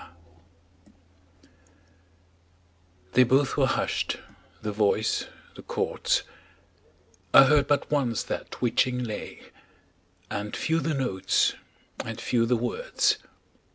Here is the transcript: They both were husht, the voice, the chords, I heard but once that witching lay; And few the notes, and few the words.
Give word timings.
They 3.13 3.23
both 3.23 3.55
were 3.55 3.67
husht, 3.67 4.17
the 4.63 4.71
voice, 4.71 5.27
the 5.55 5.61
chords, 5.61 6.23
I 7.35 7.43
heard 7.45 7.67
but 7.67 7.91
once 7.91 8.23
that 8.23 8.63
witching 8.63 9.03
lay; 9.03 9.51
And 10.31 10.55
few 10.55 10.79
the 10.79 10.95
notes, 10.95 11.53
and 12.03 12.19
few 12.19 12.47
the 12.47 12.57
words. 12.57 13.19